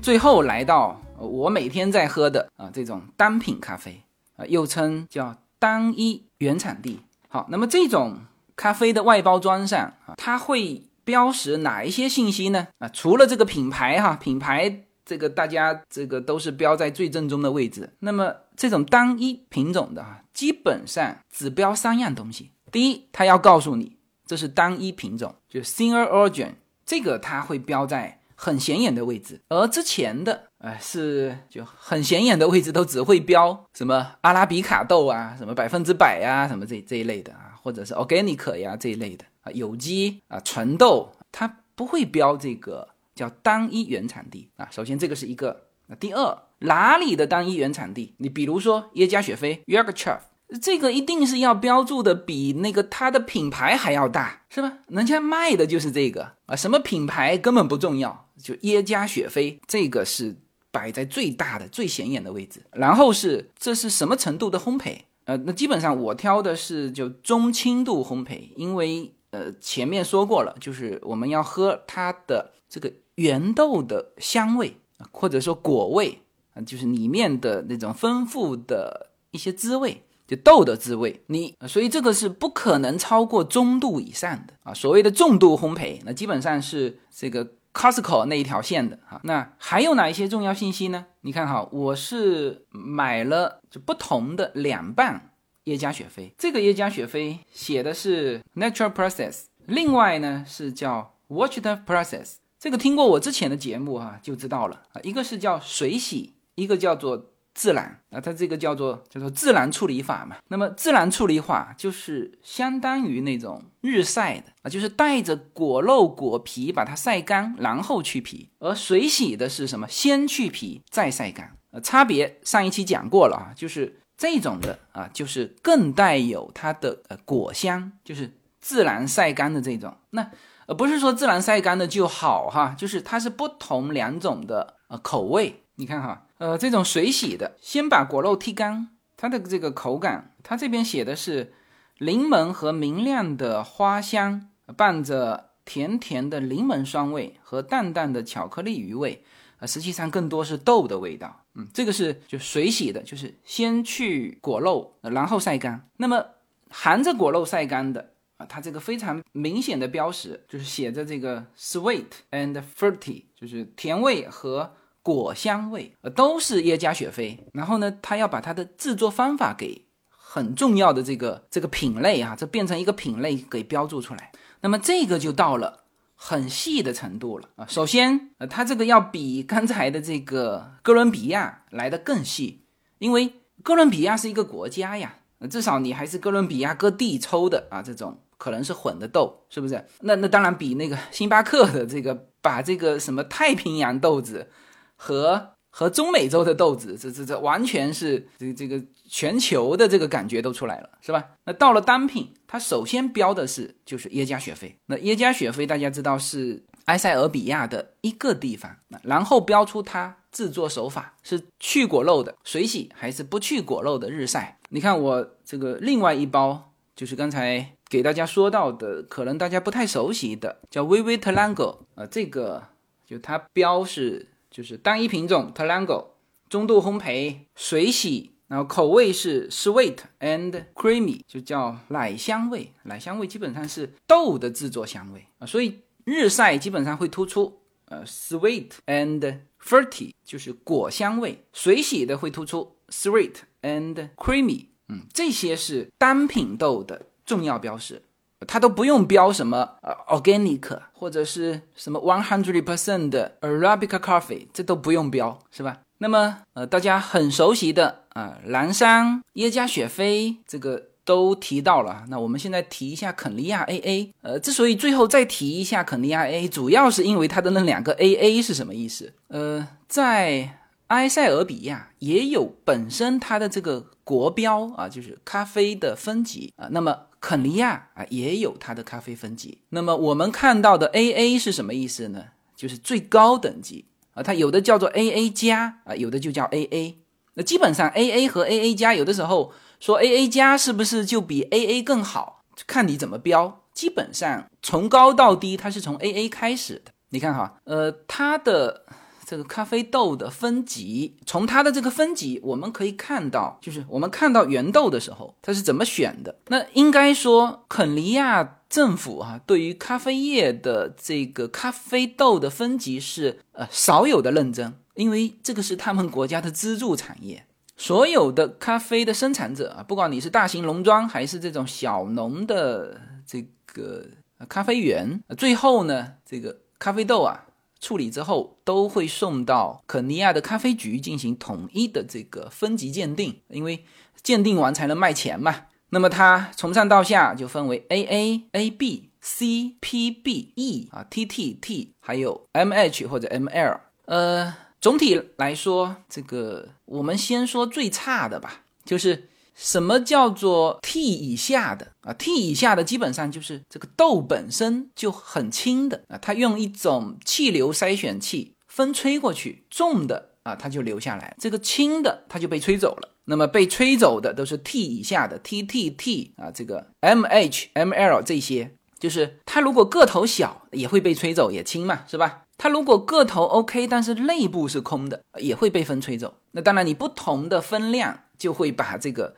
[0.00, 4.00] 最后来到我每天在喝的啊这种单品咖啡
[4.36, 7.00] 啊，又称叫单一原产地。
[7.28, 8.18] 好，那么这种
[8.54, 12.68] 咖啡的外包装上啊，它会标识哪一些信息呢？
[12.78, 17.92] 啊，除了这个品牌哈，品牌这个大家这个都是标在最正中的位置。
[17.98, 22.52] 那么这种单一品种的啊，基本上只标三样东西。
[22.70, 26.52] 第一，它要告诉你这是单一品种，就 single origin，
[26.88, 28.16] 这个它会标在。
[28.40, 44.68] 很显眼的位置，而之前的呃是就很显眼的位置，都只会标什么阿拉比卡豆啊，什么百分之百呀，什么这这一类的啊，或者是 organic 呀这一类的啊，有机啊，纯豆，它不会标这个叫单一原产地啊。
[44.70, 48.14] 首先这个是一个，那第二哪里的单一原产地？
[48.18, 50.20] 你比如说耶加雪菲 （Yogurt）。
[50.62, 54.78] 这个一定是要标注的比那个它的品牌还要大，是吧？
[54.88, 60.34] 人家卖的就是这个啊，什么品牌根本不重要，就耶加雪菲这个是
[60.70, 62.62] 摆在最大的、最显眼的位置。
[62.72, 65.00] 然后是这是什么程度的烘焙？
[65.24, 74.74] 呃，那基本上我挑的是就中轻度烘焙，因为呃前面说过了，就是我们要喝它的这个原豆的香味，
[75.10, 76.22] 或者说果味
[76.54, 80.02] 啊，就是里面的那种丰富的一些滋味。
[80.28, 84.74] 就豆的滋味，你所以这个是不可能超过中度以上的啊。
[84.74, 89.18] 所谓的重度烘焙，那基本上是这个 Costco 那一条线的啊。
[89.24, 91.06] 那还有哪一些重要信息呢？
[91.22, 95.18] 你看哈，我是买了就不同的两磅
[95.64, 102.34] 耶加雪菲，这个耶加雪菲写的是 Natural Process，另外呢是叫 Watched Process。
[102.58, 107.30] 这个听过我之前的节目哈就知道了啊，一个是叫水洗，一个叫做。
[107.58, 110.36] 自然啊，它这个叫做叫做自然处理法嘛。
[110.46, 118.48] 那么自然处理法就是相当于那种日晒的啊，就是带着果肉果皮把它晒干，然后去皮。
[118.60, 119.88] 而水洗的是什么？
[119.88, 121.52] 先去皮再晒干。
[121.72, 129.96] 呃，差别上一期讲过了啊，就是这种的啊，就是更带有它的呃果香，就是自然晒干的这种。
[130.10, 130.30] 那
[130.66, 135.64] 呃不是说自然晒干的就好哈，就是它是不同两种的呃口味。
[135.74, 136.26] 你看哈。
[136.38, 141.52] 呃，这种水洗的，先把果肉剔干，它的这个口感，它这边写的是
[141.98, 149.24] 柠檬和明亮的花香，伴着甜甜的柠檬酸味和淡淡的巧克力余味，
[149.58, 151.44] 呃，实际上更多是豆的味道。
[151.54, 155.88] 嗯，这个是就水洗的，就是先去果肉，然后晒干。
[155.96, 156.24] 那么
[156.70, 164.74] 含着果肉晒干的啊，它这个非常明显的标识就是写着这个 sweet and fruity，就是甜味和。
[165.14, 167.42] 果香味，呃，都是耶加雪菲。
[167.54, 174.30] 然后呢，他要把它的制作方法给很重要的这个这个品类啊，这变成一个品类给标注出来。
[174.60, 175.84] 那么这个就到了
[176.14, 177.66] 很细的程度了啊。
[177.66, 182.66] 首先，呃，它这个要比刚才的这个哥伦比亚来的更细，
[182.98, 183.32] 因为
[183.62, 185.16] 哥伦比亚是一个国家呀，
[185.50, 189.82] 至少你还是哥伦比亚各地抽的啊，这种可能是混的豆，是不是？
[190.00, 194.50] 那那当然比那个星巴克的这个把这个什么太平洋豆子。
[194.98, 201.24] 和和中美洲的豆子，这这这完全是这这个全球的这个感觉都出来了，是吧？
[201.44, 204.76] 那到了单品，它首先标的是就是耶加雪菲。
[204.86, 214.58] 那耶加雪菲大家知道是埃塞俄比亚的一个地方，然后标出它制作手法是去果肉的水洗还是不去果肉的日晒。
[214.70, 222.64] 你看我这个另外一包就是刚才给大家说到的，可能大家不太熟悉的叫 Vivi Talango 啊，这个
[223.06, 224.30] 就它标是。
[224.50, 226.06] 就是单一品种 Talango，
[226.48, 232.72] 中度烘焙水洗，然后口味是 sweet and creamy，就叫奶香味。
[232.84, 241.44] 奶香味基本上是豆的制作香味啊，所以日晒基本上会突出呃 sweet and fruity，就是果香味。
[241.52, 248.02] 水洗的会突出 sweet and creamy，嗯，这些是单品豆的重要标识。
[248.46, 255.80] 它都不用标什么呃 organic 或者是什么 one hundred percent 的 Arabica coffee，这都不用标是吧？
[255.98, 262.04] 那么呃大家很熟悉的啊蓝山耶加雪菲这个都提到了。
[262.08, 264.12] 那我们现在提一下肯尼亚 AA。
[264.22, 269.12] 呃，之所以最后再提一下肯尼亚 AA，主要是因为它的那两个 AA 是什么意思？
[269.28, 270.58] 呃，在
[270.88, 276.68] 埃塞俄比亚也有本身它的这个国标啊，就是咖啡的分级啊。
[276.70, 279.58] 那么肯尼亚啊也有它的咖啡分级。
[279.70, 282.26] 那么我们看到的 AA 是什么意思呢？
[282.56, 286.94] 就是最高等级啊，它有的叫做 AA 加啊，有的就叫 AA。
[287.34, 292.42] 那基本上 AA 和 AA 加，有的时候说 AA 加是不是就比 AA 更好？
[292.66, 293.62] 看你怎么标。
[293.72, 296.90] 基本上从高到低，它是从 AA 开始的。
[297.10, 298.84] 你看哈，呃，它的
[299.28, 306.36] 这个咖啡豆的分级，从它的这个分级，我们可以看到，就是我们看到原豆的时候，它是怎么选的。
[306.46, 308.54] 那应该说，肯尼亚。
[308.68, 317.46] 政府啊，对于咖啡业的这个咖啡豆的分级是呃少有的认真，因为这个是他们国家的支柱产业。
[317.78, 324.04] 所有的咖啡的生产者啊，不管你是大型农庄还是这种小农的这个
[324.50, 327.46] 咖啡园，最后呢，这个咖啡豆啊
[327.80, 333.84] 处理之后都会送到肯尼亚的咖啡局进行统一的这个分级鉴定，因为
[334.22, 335.66] 鉴定完才能卖钱嘛。
[335.90, 343.06] 那么它从上到下就分为 A A A B C P B E 啊 T T T 还有 M H
[343.06, 343.80] 或者 M L。
[344.04, 349.28] 呃，总体来说，这个我们先说最差的吧，就是
[349.60, 363.08] 什么叫做 T 以下的啊？T 以下的基本上就是这个豆本身就很轻的啊，它用一种气流筛选器风吹过去，重的啊它就留下来，这个轻的它就被吹走了。
[363.24, 372.44] 那么被吹走的都是 T 以下的 T T T 啊，这个 M H M L 这些，就是它如果个头小也会被吹走，也轻嘛，是吧？
[372.56, 376.38] 它如果个头 OK，但是内部是空的，也会被风吹走。
[376.52, 379.36] 那当然，你不同的分量就会把这个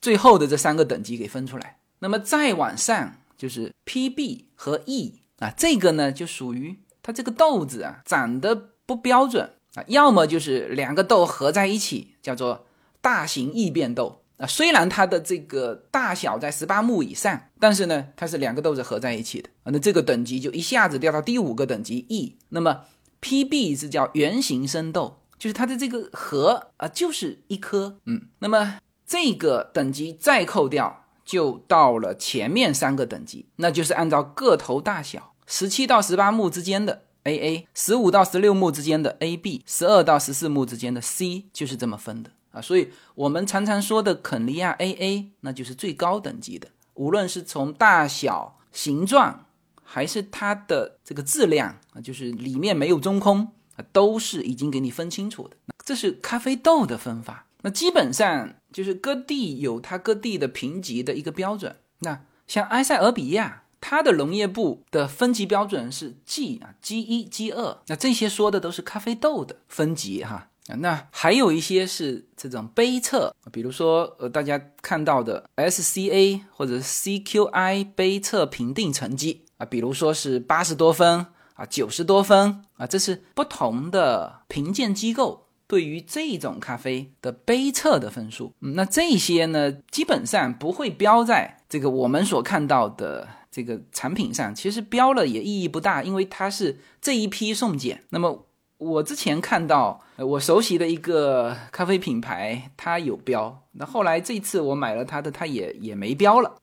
[0.00, 1.78] 最后的这三个等级给分出来。
[1.98, 12.64] 那么再往上就是 P B 和 E 啊，这个呢就属于它这个豆子啊长得不标准啊，要么就是两个豆合在一起，叫做。
[13.00, 22.36] 大型异变豆啊，虽然它的这个大小在十八目以上，但是呢，它是两个豆子合在一起的啊，那这个等级就一下子掉到第五个等级 E。
[22.48, 22.80] 那么
[23.22, 28.78] PB 是叫圆形生豆，就是它的这个核啊，就是一颗，嗯，那么
[29.08, 42.30] 这个等级再扣掉，就到了前面三个等级，那就是按照个头大小，十七到十八目之间的 AA，十五到十六目之间的 AB，十二到十四目之间的 C，就是这么分的。
[42.50, 49.46] 啊，所以我们常常说的肯尼亚 AA，那就是最高等级的，无论是从大小、形状，
[49.82, 55.56] 还是它的这个质量啊，就是里面没有中空啊，都是已经给你分清楚的。
[55.82, 57.46] 这是咖啡豆的分法。
[57.62, 61.76] 那基本上就是各地有它各地的评级的一个标准。
[62.00, 67.78] 那像埃塞俄比亚，它的农业部的分级标准是 G 啊，G 一、G 二。
[67.86, 70.50] 那这些说的都是咖啡豆的分级哈。
[70.80, 88.54] 那还有一些是这种杯测，比如说呃大家看到的 SCA 或者 CQI 杯测评定成绩啊，比如说是八十多分啊，九十多分啊，这是不同的评鉴机构对于这种咖啡的杯测的分数。
[88.60, 98.02] 嗯那这些呢，基本上不会标在这个我们所看到的这个产品上，其实标了也意义不大，因为它是这一批送检。
[98.08, 98.46] 那么
[98.78, 103.64] 我之前看到，我熟悉的一个咖啡品牌，它有标。
[103.72, 106.56] 那后来这次我买了它的，它也也没标了。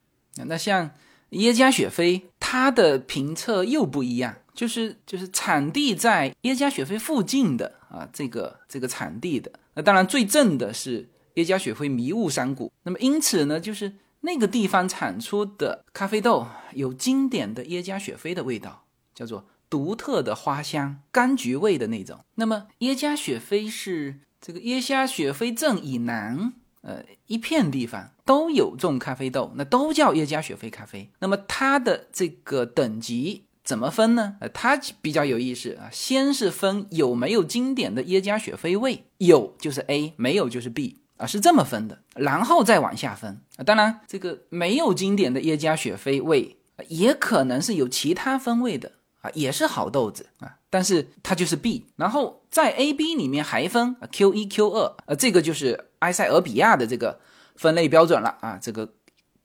[0.47, 0.91] 那像
[1.39, 9.51] 耶加雪菲，它的评测又不一样，就是就是产地在耶加雪菲附近的啊，这个这个产地的。
[9.73, 12.71] 那当然最正的是耶加雪菲迷雾山谷。
[12.83, 19.45] 那么因此呢，就是那个地方产出的咖啡豆有经典的耶加雪菲的味道，叫做。
[19.67, 22.19] 独特的花香，柑橘味的那种。
[22.35, 26.53] 那么耶加雪菲是这个耶加雪菲镇以南，
[26.85, 31.09] 呃，一片地方都有种咖啡豆，那都叫耶加雪菲咖啡。
[31.17, 34.37] 那么它的这个等级怎么分呢？
[34.39, 35.89] 呃，它比较有意思啊。
[35.91, 42.03] 先是分有没有经典的耶加雪菲味，有就是 A，没有就是 B 啊，是这么分的。
[42.13, 43.63] 然后再往下分啊。
[43.63, 46.57] 当然，这个没有经典的耶加雪菲味，
[46.87, 49.31] 也可能是有其他风味的啊。
[49.33, 57.17] 也是好豆子啊，但是它就是 B，然后在 A、B 里面还分 Q 一、Q 二，呃，这个就是埃塞俄比亚的这个
[57.55, 58.59] 分类标准了啊。
[58.61, 58.91] 这个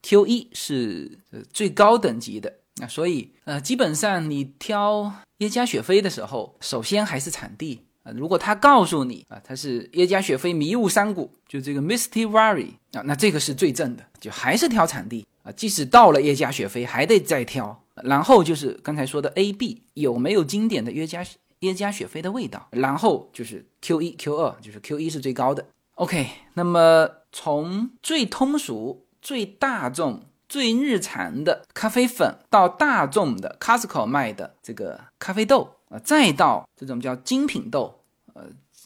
[0.03, 1.21] Q 一是
[1.53, 17.81] 最高等级的，那所以呃，基本上你挑耶加雪菲的时候，首先还是产地，啊，如果他告诉你啊，它是耶加雪菲迷雾山谷，就这个 Misty Valley 啊，那这个是最正的，就还是挑产地啊，即使到了耶加雪菲，还得再挑。
[18.05, 21.25] 然后就是刚才说的 A、B 有没有经典的约加
[21.61, 25.67] 耶加雪菲的味道，然后就是 Q 一、Q 二，就是 Q 一是最高的。
[25.95, 30.23] OK，那么从最通俗、最大众。
[30.51, 38.01] 最日常的咖啡粉到大众的 Costco 卖的这个咖啡豆啊，再到这种叫精品豆，
[38.35, 38.43] 呃，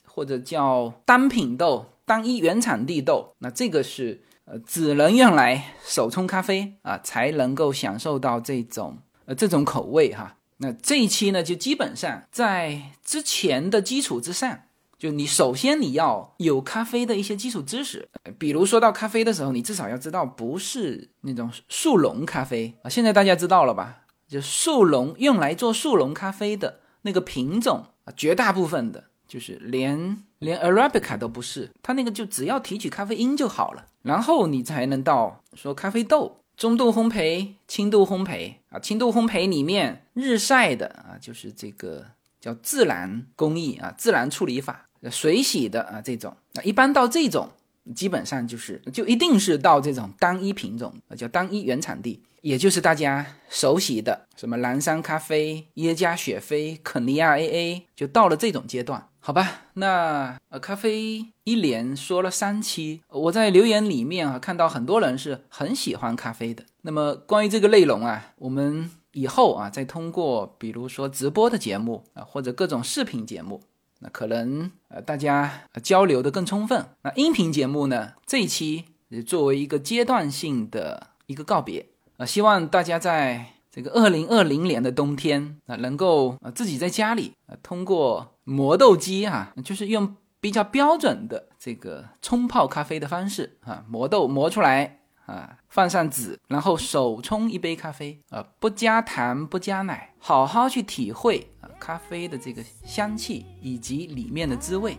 [0.06, 10.36] 或者叫单品豆、单一原产地豆，那这个是呃只能用来手冲咖啡啊，才能够享受到这种呃这种口味哈。
[10.59, 14.61] 那这一期呢，就基本上在之前的基础之上。
[14.97, 22.88] 就你首先你要有咖啡的一些基础知识，比如说到咖啡的时候，你至少要知道不是那种速溶咖啡啊。
[22.88, 24.03] 现在大家知道了吧？
[24.26, 29.05] 就速溶用来做速溶咖啡的那个品种啊，绝大部分的
[29.35, 33.85] 就是连连 Arabica 都不是，它那个就只要提取咖啡因就好了。
[34.03, 42.07] 然后你才能到说咖啡豆中度烘焙、轻度烘焙啊，轻度烘焙里面日晒的啊，就是这个
[42.41, 44.87] 叫自然工艺啊，自然处理法。
[45.11, 47.51] 水洗的啊，这种那一般到这种，
[47.93, 59.62] 基本上就是就一定是到这种单一品种叫单一原产地，也就是大家熟悉的什么蓝山咖啡、耶加雪菲、肯尼亚 AA，就到了这种阶段，好吧？
[59.72, 66.62] 那呃，咖啡一连说了三期，我在留言里面啊看到很多人是很喜欢咖啡的。
[66.82, 73.62] 那么关于这个内容啊，我们以后啊再通过比如说直播的节目啊，或者各种视频节目。
[74.01, 76.84] 那可能呃，大家交流的更充分。
[77.05, 81.86] 那音频节目呢，这一期也作为一个阶段性的一个告别，
[82.25, 101.68] 希望大家在这个二零二零年的冬天啊，能够呃自己在家里啊，通过磨豆机啊，就是用比较标准的这个冲泡咖啡的方式啊，磨豆磨出来啊，放上纸，然后手冲一杯咖啡啊，不加糖不加奶，好好去体会啊。
[101.81, 104.97] 咖啡的这个香气以及里面的滋味，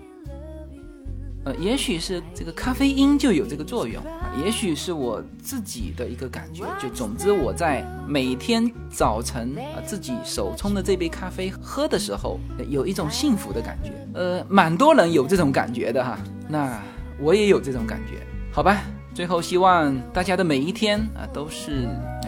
[1.46, 4.04] 呃，也许是这个咖啡因就有这个作用，
[4.44, 6.64] 也许是我自己的一个感觉。
[6.82, 13.92] 就总之，我在每天早晨啊自己手冲的这杯咖啡喝的时候，有一种幸福的感觉。
[14.14, 16.18] 呃，蛮多人有这种感觉的哈，
[16.50, 16.82] 那
[17.20, 18.20] 我也有这种感觉。
[18.52, 18.82] 好吧，
[19.14, 21.88] 最后希望大家的每一天啊都是。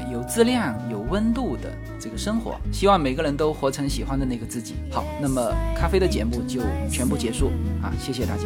[0.09, 4.75] 有质量、有温度的这个生活，希望每个人都活成喜欢的那个自己。
[4.89, 7.51] 好，那么咖啡的节目就全部结束
[7.83, 7.91] 啊！
[7.99, 8.45] 谢谢大家。